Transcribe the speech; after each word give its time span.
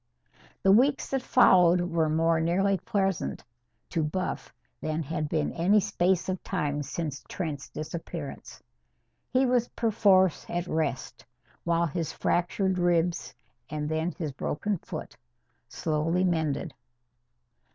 The 0.63 0.71
weeks 0.71 1.11
that 1.11 1.21
followed 1.21 1.79
were 1.81 2.09
more 2.09 2.41
nearly 2.41 2.79
pleasant 2.79 3.43
to 3.91 4.01
Buff 4.03 4.51
than 4.81 5.03
had 5.03 5.29
been 5.29 5.53
any 5.53 5.79
space 5.79 6.27
of 6.27 6.41
time 6.43 6.81
since 6.81 7.23
Trent's 7.29 7.69
disappearance. 7.69 8.63
He 9.29 9.45
was 9.45 9.67
perforce 9.67 10.43
at 10.49 10.65
rest, 10.65 11.23
while 11.65 11.85
his 11.85 12.11
fractured 12.13 12.79
ribs 12.79 13.35
and 13.69 13.87
then 13.87 14.11
his 14.13 14.31
broken 14.31 14.79
foot 14.79 15.15
slowly 15.69 16.23
mended. 16.23 16.73